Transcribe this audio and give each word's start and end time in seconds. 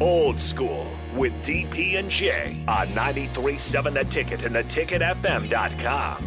Old 0.00 0.40
School 0.40 0.90
with 1.14 1.34
DP 1.42 1.98
and 1.98 2.10
J 2.10 2.64
on 2.66 2.88
93.7 2.88 3.92
The 3.92 4.04
Ticket 4.04 4.44
and 4.44 4.56
theticketfm.com. 4.56 6.24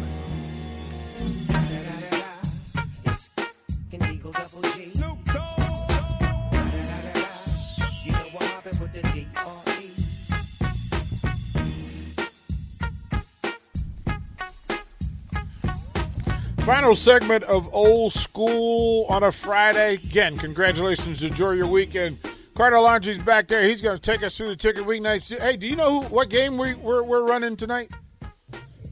Final 16.64 16.94
segment 16.96 17.42
of 17.44 17.68
Old 17.74 18.12
School 18.12 19.04
on 19.10 19.22
a 19.22 19.30
Friday. 19.30 19.94
Again, 19.94 20.38
congratulations. 20.38 21.22
Enjoy 21.22 21.50
your 21.50 21.66
weekend. 21.66 22.23
Carter 22.54 22.78
Landry's 22.78 23.18
back 23.18 23.48
there. 23.48 23.64
He's 23.64 23.82
going 23.82 23.96
to 23.96 24.02
take 24.02 24.22
us 24.22 24.36
through 24.36 24.48
the 24.48 24.56
ticket 24.56 24.84
weeknights. 24.84 25.36
Hey, 25.38 25.56
do 25.56 25.66
you 25.66 25.76
know 25.76 26.00
who, 26.00 26.08
what 26.14 26.28
game 26.30 26.56
we, 26.56 26.74
we're, 26.74 27.02
we're 27.02 27.26
running 27.26 27.56
tonight? 27.56 27.90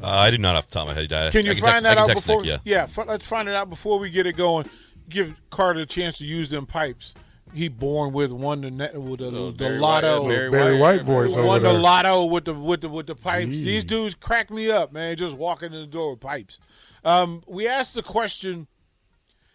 Uh, 0.03 0.09
I 0.09 0.31
do 0.33 0.39
not 0.39 0.56
off 0.56 0.67
the 0.69 0.73
top 0.75 0.89
of 0.89 0.97
my 0.97 1.00
head. 1.00 1.12
I, 1.12 1.31
Can 1.31 1.45
you 1.47 1.53
I 1.53 1.55
find 1.55 1.64
text, 1.64 1.83
that 1.84 1.98
I 1.98 2.01
out 2.01 2.06
can 2.06 2.14
text 2.14 2.27
before? 2.27 2.42
Nick, 2.42 2.61
yeah. 2.64 2.83
f- 2.84 3.06
let's 3.06 3.25
find 3.25 3.48
it 3.48 3.55
out 3.55 3.69
before 3.70 4.01
we 4.01 4.11
get 4.11 4.27
it 4.27 4.36
going. 4.36 4.67
Give 5.09 5.34
Carter 5.51 5.81
a 5.81 5.86
chance 5.86 6.19
to 6.19 6.25
use 6.27 6.51
them 6.51 6.67
pipes. 6.67 7.14
He 7.55 7.69
born 7.69 8.12
with 8.12 8.33
one 8.33 8.62
the 8.62 8.70
net 8.70 9.01
with 9.01 9.20
the, 9.20 9.31
the 9.31 9.53
Barry 9.53 9.79
lotto. 9.79 10.23
White- 10.23 10.29
Barry 10.29 10.51
Barry 10.51 10.79
White 10.79 11.03
voice 11.03 11.36
over 11.36 11.47
won 11.47 11.62
the 11.62 11.73
lotto 11.73 12.25
with 12.25 12.47
the 12.47 12.55
with 12.55 12.81
the 12.81 12.89
with 12.89 13.06
the 13.06 13.14
pipes. 13.14 13.51
Jeez. 13.51 13.64
These 13.64 13.84
dudes 13.84 14.14
crack 14.14 14.51
me 14.51 14.70
up, 14.70 14.91
man. 14.91 15.14
Just 15.17 15.36
walking 15.36 15.73
in 15.73 15.81
the 15.81 15.86
door 15.86 16.12
with 16.12 16.20
pipes. 16.20 16.58
Um, 17.05 17.42
we 17.47 17.69
asked 17.69 17.92
the 17.95 18.03
question: 18.03 18.69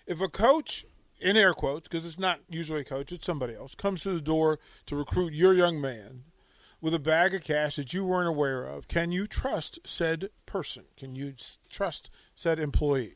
If 0.05 0.21
a 0.21 0.27
coach, 0.29 0.85
in 1.19 1.37
air 1.37 1.53
quotes, 1.53 1.87
because 1.87 2.05
it's 2.05 2.19
not 2.19 2.39
usually 2.49 2.81
a 2.81 2.85
coach, 2.85 3.11
it's 3.11 3.25
somebody 3.25 3.55
else, 3.55 3.75
comes 3.75 4.03
to 4.03 4.11
the 4.11 4.21
door 4.21 4.59
to 4.85 4.95
recruit 4.95 5.33
your 5.33 5.53
young 5.53 5.81
man 5.81 6.23
with 6.81 6.93
a 6.93 6.99
bag 6.99 7.33
of 7.33 7.41
cash 7.41 7.75
that 7.75 7.93
you 7.93 8.05
weren't 8.05 8.27
aware 8.27 8.63
of, 8.63 8.87
can 8.87 9.11
you 9.11 9.25
trust 9.25 9.79
said 9.85 10.29
person? 10.45 10.85
Can 10.95 11.15
you 11.15 11.33
trust 11.69 12.09
said 12.35 12.59
employee? 12.59 13.15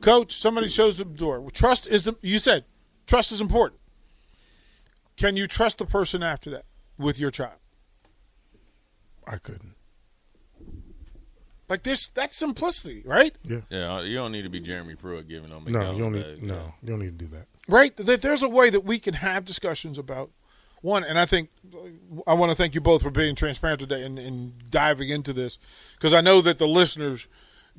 Coach, 0.00 0.36
somebody 0.36 0.68
shows 0.68 0.98
the 0.98 1.04
door. 1.04 1.50
Trust 1.50 1.86
is 1.86 2.10
you 2.20 2.38
said 2.38 2.64
trust 3.06 3.32
is 3.32 3.40
important. 3.40 3.80
Can 5.16 5.36
you 5.36 5.46
trust 5.46 5.78
the 5.78 5.86
person 5.86 6.22
after 6.22 6.50
that 6.50 6.64
with 6.98 7.18
your 7.18 7.30
child? 7.30 7.58
I 9.26 9.38
couldn't. 9.38 9.74
Like 11.68 11.82
this, 11.82 12.08
that's 12.08 12.36
simplicity, 12.36 13.02
right? 13.06 13.34
Yeah, 13.42 13.60
Yeah. 13.70 13.94
Uh, 13.96 14.02
you 14.02 14.16
don't 14.16 14.32
need 14.32 14.42
to 14.42 14.50
be 14.50 14.60
Jeremy 14.60 14.94
Pruitt 14.96 15.28
giving 15.28 15.50
them. 15.50 15.64
No, 15.66 15.92
you 15.92 15.98
don't 15.98 16.12
need. 16.12 16.22
bags, 16.22 16.42
No, 16.42 16.74
you 16.82 16.88
don't 16.90 17.00
need 17.00 17.18
to 17.18 17.24
do 17.24 17.30
that. 17.36 17.46
Right. 17.68 17.96
That 17.96 18.20
there's 18.20 18.42
a 18.42 18.48
way 18.48 18.68
that 18.70 18.80
we 18.84 18.98
can 18.98 19.14
have 19.14 19.44
discussions 19.46 19.96
about 19.96 20.30
one, 20.82 21.02
and 21.04 21.18
I 21.18 21.24
think 21.24 21.48
uh, 21.74 22.20
I 22.26 22.34
want 22.34 22.50
to 22.50 22.54
thank 22.54 22.74
you 22.74 22.82
both 22.82 23.02
for 23.02 23.10
being 23.10 23.34
transparent 23.34 23.80
today 23.80 24.04
and, 24.04 24.18
and 24.18 24.70
diving 24.70 25.08
into 25.08 25.32
this 25.32 25.58
because 25.96 26.12
I 26.12 26.20
know 26.20 26.42
that 26.42 26.58
the 26.58 26.68
listeners 26.68 27.26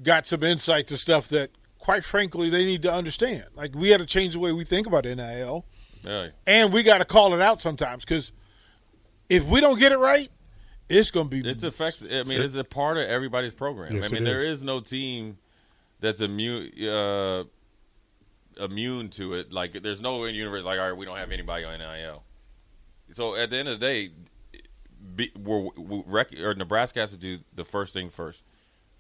got 0.02 0.26
some 0.26 0.42
insight 0.42 0.88
to 0.88 0.98
stuff 0.98 1.28
that, 1.30 1.52
quite 1.78 2.04
frankly, 2.04 2.50
they 2.50 2.66
need 2.66 2.82
to 2.82 2.92
understand. 2.92 3.44
Like 3.54 3.76
we 3.76 3.90
had 3.92 4.00
to 4.00 4.08
change 4.08 4.34
the 4.34 4.40
way 4.40 4.52
we 4.52 4.66
think 4.66 4.88
about 4.88 5.06
NIL, 5.06 5.66
Yeah. 6.04 6.30
and 6.48 6.74
we 6.74 6.82
got 6.82 6.98
to 6.98 7.06
call 7.06 7.36
it 7.36 7.42
out 7.42 7.60
sometimes 7.60 8.04
because 8.04 8.32
if 9.30 9.46
we 9.46 9.62
don't 9.62 9.78
get 9.78 9.92
it 9.92 10.00
right, 10.00 10.32
it's 10.90 11.12
going 11.12 11.30
to 11.30 11.42
be 11.42 11.50
It's 11.50 11.64
affects. 11.64 12.04
I 12.04 12.24
mean, 12.24 12.42
it's 12.42 12.56
a 12.56 12.64
part 12.64 12.98
of 12.98 13.08
everybody's 13.08 13.54
program. 13.54 13.96
Yes, 13.96 14.06
I 14.06 14.10
mean, 14.10 14.22
it 14.24 14.26
there 14.26 14.40
is. 14.40 14.60
is 14.60 14.64
no 14.64 14.80
team 14.80 15.38
that's 16.00 16.22
immune 16.22 16.72
uh, 16.88 17.44
immune 18.60 19.10
to 19.12 19.36
it. 19.36 19.52
Like, 19.52 19.82
there's 19.82 20.02
no 20.02 20.26
universe 20.26 20.64
like, 20.64 20.80
all 20.80 20.90
right, 20.90 20.98
we 20.98 21.06
don't 21.06 21.18
have 21.18 21.32
anybody 21.32 21.66
on 21.66 21.80
NIL. 21.80 22.24
So 23.12 23.36
at 23.36 23.50
the 23.50 23.58
end 23.58 23.68
of 23.70 23.80
the 23.80 23.86
day, 23.86 24.12
be, 25.16 25.32
we're, 25.38 25.70
we 25.78 26.04
rec- 26.06 26.40
or 26.40 26.54
Nebraska 26.56 27.02
has 27.02 27.12
to 27.12 27.18
do 27.18 27.40
the 27.54 27.66
first 27.66 27.94
thing 27.94 28.10
first: 28.10 28.44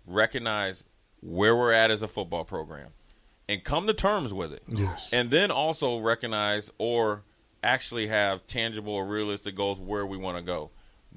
recognize 0.06 0.84
where 1.22 1.56
we're 1.56 1.72
at 1.72 1.91
as 1.91 2.02
a 2.02 2.07
football 2.07 2.46
program, 2.46 2.90
and 3.50 3.63
come 3.63 3.88
to 3.88 3.94
terms 3.94 4.34
with 4.34 4.53
it. 4.53 4.63
Yes. 4.67 5.12
and 5.12 5.31
then 5.31 5.52
also 5.52 5.97
recognize 6.00 6.69
or 6.78 7.23
actually 7.63 8.07
have 8.07 8.46
tangible 8.46 8.94
or 8.94 9.06
realistic 9.07 9.56
goals 9.56 9.79
where 9.79 10.06
we 10.06 10.17
want 10.17 10.38
to 10.38 10.44
go. 10.44 10.69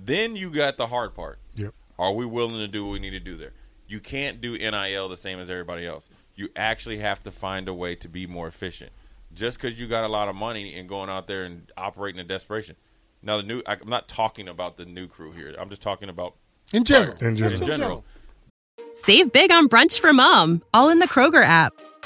Then 0.05 0.37
you 0.37 0.51
got 0.51 0.77
the 0.77 0.87
hard 0.87 1.15
part. 1.15 1.39
Yep. 1.57 1.75
Are 1.99 2.13
we 2.13 2.25
willing 2.25 2.57
to 2.57 2.69
do 2.69 2.85
what 2.87 2.93
we 2.93 2.99
need 3.01 3.11
to 3.11 3.21
do 3.21 3.37
there? 3.37 3.53
You 3.89 4.01
can't 4.01 4.41
do 4.41 4.57
NIL 4.57 5.09
the 5.09 5.17
same 5.17 5.41
as 5.41 5.51
everybody 5.51 5.87
else. 5.87 6.09
You 6.37 6.49
actually 6.55 6.99
have 6.99 7.23
to 7.25 7.33
find 7.33 7.69
a 7.69 7.75
way 7.75 7.97
to 7.97 8.09
be 8.09 8.27
more 8.27 8.47
efficient. 8.47 8.93
Just 9.35 9.61
because 9.61 9.79
you 9.79 9.89
got 9.89 10.05
a 10.05 10.09
lot 10.09 10.29
of 10.29 10.37
money 10.37 10.79
and 10.79 10.89
going 10.89 11.11
out 11.11 11.27
there 11.27 11.45
and 11.45 11.71
operating 11.77 12.21
in 12.21 12.27
desperation. 12.27 12.77
Now 13.23 13.39
the 13.39 13.43
new, 13.43 13.63
I'm 13.67 13.89
not 13.89 14.09
talking 14.09 14.49
about 14.49 14.77
the 14.77 14.85
new 14.85 15.09
crew 15.09 15.33
here. 15.33 15.55
I'm 15.59 15.69
just 15.69 15.83
talking 15.83 16.09
about 16.09 16.35
in 16.73 16.85
general. 16.85 17.17
In 17.21 17.35
general. 17.35 17.61
in 17.61 17.67
general. 17.67 18.05
Save 18.95 19.33
big 19.33 19.51
on 19.51 19.69
brunch 19.69 19.99
for 19.99 20.13
mom, 20.13 20.63
all 20.73 20.91
in 20.91 20.99
the 20.99 21.09
Kroger 21.09 21.43
app. 21.43 21.73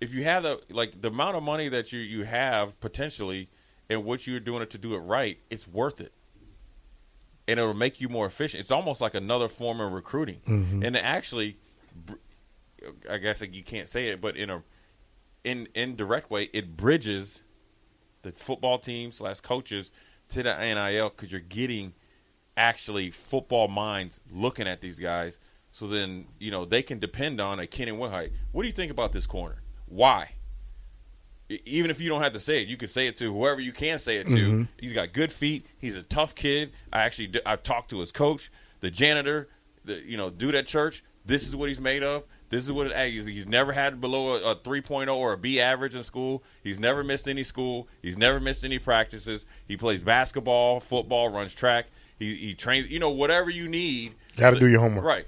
if 0.00 0.14
you 0.14 0.24
have 0.24 0.42
the 0.42 0.60
like 0.70 1.00
the 1.00 1.08
amount 1.08 1.36
of 1.36 1.42
money 1.42 1.68
that 1.68 1.92
you 1.92 2.00
you 2.00 2.24
have 2.24 2.78
potentially 2.80 3.48
and 3.88 4.04
what 4.04 4.26
you're 4.26 4.40
doing 4.40 4.62
it 4.62 4.70
to 4.70 4.78
do 4.78 4.94
it 4.94 4.98
right 4.98 5.38
it's 5.50 5.66
worth 5.66 6.00
it 6.00 6.12
and 7.48 7.58
it'll 7.58 7.74
make 7.74 8.00
you 8.00 8.08
more 8.08 8.26
efficient 8.26 8.60
it's 8.60 8.70
almost 8.70 9.00
like 9.00 9.14
another 9.14 9.48
form 9.48 9.80
of 9.80 9.92
recruiting 9.92 10.40
mm-hmm. 10.46 10.82
and 10.82 10.96
actually 10.96 11.58
i 13.10 13.18
guess 13.18 13.40
like 13.40 13.54
you 13.54 13.62
can't 13.62 13.88
say 13.88 14.08
it 14.08 14.20
but 14.20 14.36
in 14.36 14.50
a 14.50 14.62
in 15.44 15.68
indirect 15.74 16.30
way 16.30 16.48
it 16.52 16.76
bridges 16.76 17.40
the 18.22 18.32
football 18.32 18.78
team 18.78 19.12
slash 19.12 19.40
coaches 19.40 19.90
to 20.28 20.42
the 20.42 20.54
nil 20.54 21.10
because 21.10 21.32
you're 21.32 21.40
getting 21.40 21.92
actually 22.56 23.10
football 23.10 23.68
minds 23.68 24.20
looking 24.30 24.68
at 24.68 24.80
these 24.80 24.98
guys. 24.98 25.38
So 25.72 25.86
then, 25.86 26.26
you 26.38 26.50
know, 26.50 26.64
they 26.64 26.82
can 26.82 26.98
depend 26.98 27.40
on 27.40 27.58
a 27.58 27.66
Kenny 27.66 27.92
Wilhite. 27.92 28.32
What 28.52 28.62
do 28.62 28.68
you 28.68 28.74
think 28.74 28.90
about 28.90 29.12
this 29.12 29.26
corner? 29.26 29.62
Why? 29.90 30.30
E- 31.50 31.58
Even 31.66 31.90
if 31.90 32.00
you 32.00 32.08
don't 32.08 32.22
have 32.22 32.32
to 32.32 32.40
say 32.40 32.62
it, 32.62 32.68
you 32.68 32.76
can 32.78 32.88
say 32.88 33.06
it 33.06 33.16
to 33.18 33.32
whoever 33.32 33.60
you 33.60 33.72
can 33.72 33.98
say 33.98 34.16
it 34.16 34.26
to. 34.28 34.66
He's 34.80 34.92
got 34.94 35.12
good 35.12 35.30
feet. 35.32 35.66
He's 35.78 35.96
a 35.96 36.02
tough 36.02 36.34
kid. 36.34 36.72
I 36.92 37.00
actually 37.00 37.26
d- 37.28 37.40
I've 37.44 37.62
talked 37.62 37.90
to 37.90 37.98
his 38.00 38.10
coach, 38.12 38.50
the 38.80 38.90
janitor, 38.90 39.48
the 39.84 40.00
you 40.00 40.16
know 40.16 40.30
dude 40.30 40.54
at 40.54 40.66
church. 40.66 41.04
This 41.26 41.46
is 41.46 41.54
what 41.54 41.68
he's 41.68 41.80
made 41.80 42.02
of. 42.02 42.22
This 42.48 42.64
is 42.64 42.72
what 42.72 42.90
hey, 42.92 43.10
he's, 43.12 43.26
he's 43.26 43.46
never 43.46 43.72
had 43.72 44.00
below 44.00 44.34
a, 44.34 44.50
a 44.52 44.56
3.0 44.56 45.14
or 45.14 45.34
a 45.34 45.36
B 45.38 45.60
average 45.60 45.94
in 45.94 46.02
school. 46.02 46.42
He's 46.64 46.80
never 46.80 47.04
missed 47.04 47.28
any 47.28 47.44
school. 47.44 47.86
He's 48.02 48.16
never 48.16 48.40
missed 48.40 48.64
any 48.64 48.78
practices. 48.78 49.44
He 49.68 49.76
plays 49.76 50.02
basketball, 50.02 50.80
football, 50.80 51.28
runs 51.28 51.52
track. 51.54 51.86
He, 52.18 52.34
he 52.36 52.54
trains. 52.54 52.90
You 52.90 52.98
know 52.98 53.10
whatever 53.10 53.50
you 53.50 53.68
need. 53.68 54.14
Got 54.36 54.50
to 54.52 54.58
do 54.60 54.66
your 54.68 54.80
homework. 54.80 55.04
Right. 55.04 55.26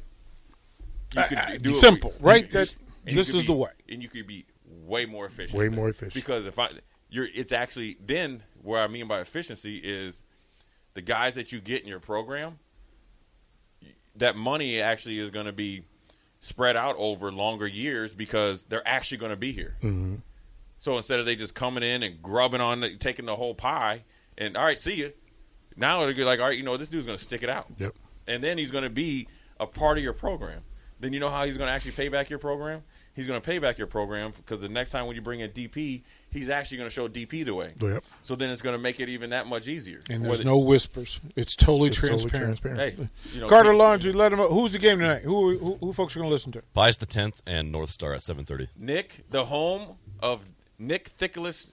You 1.15 1.23
could 1.29 1.39
Uh, 1.39 1.57
do 1.59 1.71
it- 1.71 1.79
simple, 1.81 2.15
right? 2.21 2.45
you- 2.47 2.51
That- 2.53 2.75
you 3.07 3.15
this 3.17 3.29
is 3.29 3.43
be- 3.43 3.47
the 3.49 3.53
way. 3.53 3.71
and 3.89 4.03
you 4.03 4.09
could 4.09 4.27
be 4.27 4.45
way 4.93 5.07
more 5.07 5.27
efficient. 5.27 5.59
Way 5.59 5.69
more 5.69 5.89
efficient. 5.89 6.15
because 6.15 6.47
if 6.47 6.59
I, 6.59 6.69
you're, 7.11 7.29
it's 7.35 7.53
actually 7.53 7.97
then 8.05 8.43
where 8.63 8.81
I 8.83 8.87
mean 8.89 9.09
by 9.09 9.21
efficiency 9.21 9.79
is 9.79 10.23
the 10.95 11.03
guys 11.03 11.35
that 11.37 11.51
you 11.53 11.61
get 11.61 11.83
in 11.83 11.89
your 11.89 12.01
program. 12.01 12.59
That 14.17 14.37
money 14.37 14.81
actually 14.81 15.19
is 15.19 15.31
going 15.31 15.47
to 15.47 15.53
be 15.53 15.85
spread 16.41 16.77
out 16.77 16.97
over 16.99 17.33
longer 17.33 17.67
years 17.67 18.13
because 18.15 18.65
they're 18.65 18.87
actually 18.87 19.19
going 19.19 19.31
to 19.31 19.37
be 19.37 19.53
here. 19.53 19.77
Mm-hmm. 19.79 20.17
So 20.79 20.97
instead 20.97 21.19
of 21.21 21.25
they 21.27 21.37
just 21.37 21.55
coming 21.55 21.83
in 21.83 22.03
and 22.03 22.21
grubbing 22.21 22.61
on, 22.61 22.81
the, 22.81 22.97
taking 22.97 23.25
the 23.25 23.37
whole 23.37 23.55
pie, 23.55 24.03
and 24.37 24.57
all 24.57 24.65
right, 24.65 24.79
see 24.79 24.95
you. 24.95 25.13
Now 25.77 26.05
they're 26.05 26.13
be 26.15 26.25
like, 26.25 26.41
all 26.41 26.47
right, 26.47 26.59
you 26.59 26.65
know, 26.65 26.77
this 26.77 26.89
dude's 26.89 27.07
going 27.07 27.17
to 27.17 27.23
stick 27.25 27.43
it 27.43 27.49
out, 27.49 27.67
Yep. 27.79 27.95
and 28.27 28.45
then 28.45 28.59
he's 28.59 28.71
going 28.71 28.85
to 28.85 28.91
be 28.91 29.29
a 29.59 29.67
part 29.67 29.97
of 29.97 30.05
your 30.05 30.13
program. 30.13 30.61
Then 31.01 31.13
you 31.15 31.21
know 31.21 31.31
how 31.31 31.47
he's 31.47 31.57
going 31.57 31.69
to 31.69 31.73
actually 31.73 31.93
pay 31.93 32.09
back 32.09 32.29
your 32.29 32.39
program. 32.39 32.83
He's 33.15 33.27
going 33.27 33.39
to 33.39 33.45
pay 33.45 33.59
back 33.59 33.77
your 33.77 33.87
program 33.87 34.33
because 34.35 34.63
the 34.63 34.71
next 34.71 34.89
time 34.91 35.07
when 35.07 35.15
you 35.17 35.21
bring 35.21 35.41
in 35.41 35.51
DP, 35.51 36.01
he's 36.31 36.49
actually 36.49 36.79
going 36.79 36.89
to 36.89 36.95
show 36.95 37.09
DP 37.09 37.45
the 37.45 37.55
way. 37.55 37.75
Yep. 37.79 38.05
So 38.23 38.35
then 38.35 38.49
it's 38.49 38.63
going 38.63 38.73
to 38.75 38.79
make 38.83 39.01
it 39.01 39.11
even 39.11 39.31
that 39.31 39.47
much 39.47 39.69
easier. 39.69 40.01
And 40.09 40.21
For 40.23 40.29
there's 40.29 40.39
the- 40.39 40.45
no 40.45 40.57
whispers. 40.59 41.21
It's 41.37 41.55
totally 41.55 41.89
It's 41.89 41.99
totally 42.01 42.19
transparent. 42.31 42.61
transparent. 42.61 42.99
Hey, 42.99 43.09
you 43.35 43.41
know, 43.43 43.49
Carter 43.49 43.73
keep- 43.73 43.79
Landry, 43.81 44.13
let 44.15 44.31
them. 44.31 44.39
Who's 44.41 44.73
the 44.73 44.79
game 44.79 44.99
tonight? 44.99 45.23
Who 45.23 45.59
who, 45.59 45.75
who 45.77 45.93
folks 45.93 46.17
are 46.17 46.21
going 46.21 46.31
to 46.31 46.33
listen 46.33 46.53
to? 46.53 46.63
Pius 46.73 46.97
the 46.97 47.07
10th 47.07 47.43
and 47.47 47.71
North 47.71 47.91
Star 47.91 48.15
at 48.15 48.21
7:30. 48.23 48.69
Nick, 48.79 49.25
the 49.31 49.45
home 49.45 49.97
of 50.21 50.41
Nick 50.79 51.13
Thickless, 51.19 51.73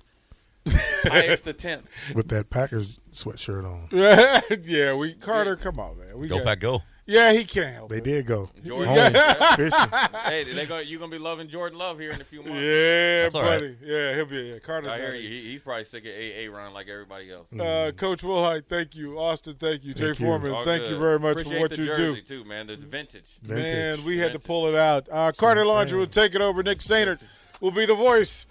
Pius 1.04 1.40
the 1.42 1.54
tenth. 1.54 1.86
With 2.14 2.28
that 2.30 2.50
Packers 2.50 3.00
sweatshirt 3.14 3.64
on. 3.64 3.88
yeah, 4.66 4.94
we 4.94 5.14
Carter. 5.14 5.56
Come 5.56 5.80
on, 5.80 5.98
man. 6.00 6.18
We 6.18 6.28
Go 6.28 6.38
got- 6.40 6.46
Pack, 6.46 6.60
go! 6.60 6.84
Yeah, 7.12 7.34
he 7.34 7.44
can't 7.44 7.74
help 7.74 7.90
They 7.90 7.98
it. 7.98 8.04
did 8.04 8.26
go. 8.28 8.50
Jordan. 8.64 8.96
Home 8.96 9.14
fishing. 9.56 9.90
hey, 10.26 10.44
they 10.54 10.66
go, 10.68 10.78
you're 10.78 11.00
gonna 11.00 11.12
be 11.12 11.18
loving 11.18 11.48
Jordan 11.50 11.80
Love 11.80 11.98
here 11.98 12.12
in 12.12 12.22
a 12.22 12.24
few 12.24 12.44
months. 12.44 12.62
Yeah, 12.62 13.24
That's 13.24 13.34
all 13.36 13.42
right. 13.42 13.60
buddy. 13.62 13.78
Yeah, 13.84 14.16
he'll 14.16 14.26
be. 14.28 14.38
Yeah, 14.54 14.60
Carter's. 14.60 14.92
I 14.92 14.98
hear 15.00 15.16
you. 15.16 15.28
He, 15.28 15.52
he's 15.54 15.62
probably 15.62 15.86
sick 15.86 16.04
of 16.06 16.12
Aaron 16.14 16.72
like 16.74 16.88
everybody 16.88 17.32
else. 17.32 17.48
Uh, 17.52 17.92
Coach 17.98 18.22
Wilhite, 18.22 18.66
thank 18.68 18.96
you. 18.96 19.18
Austin, 19.20 19.56
thank 19.56 19.84
you. 19.84 19.94
Jay 19.96 20.06
Thank 20.06 20.20
you. 20.20 20.26
Foreman, 20.28 20.52
All 20.52 20.64
thank 20.64 20.84
good. 20.84 20.92
you 20.92 21.00
very 21.00 21.18
much 21.20 21.32
Appreciate 21.42 21.56
for 21.56 21.60
what 21.62 21.70
the 21.72 21.78
you 21.78 21.86
jersey 21.88 22.22
do. 22.22 22.44
too, 22.44 22.44
man. 22.48 22.70
It's 22.70 22.84
vintage. 22.84 23.26
Vintage. 23.42 23.98
Man, 23.98 24.06
we 24.06 24.18
had 24.20 24.28
to 24.28 24.32
Vintage. 24.34 24.46
pull 24.48 24.68
it 24.68 24.76
out. 24.76 25.08
Uh, 25.12 25.32
Carter 25.32 25.62
Same 25.66 25.74
Landry 25.74 25.98
will 25.98 26.06
take 26.06 26.36
it 26.36 26.42
over. 26.42 26.62
Nick 26.62 26.78
Sainert 26.80 27.24
will 27.60 27.72
be 27.72 27.88
the 27.88 27.96
voice. 27.96 28.46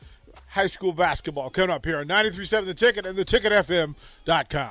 High 0.49 0.67
school 0.67 0.93
basketball 0.93 1.51
coming 1.51 1.71
up 1.71 1.85
here 1.85 1.99
on 1.99 2.07
93.7 2.09 2.67
The 2.67 2.75
Ticket 2.75 3.07
and 3.07 3.17
theticketfm.com. 3.19 4.71